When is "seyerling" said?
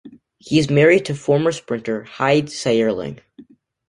2.47-3.19